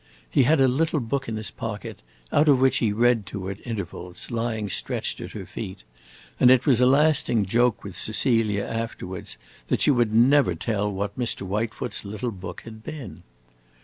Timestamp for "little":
0.67-0.99, 12.03-12.31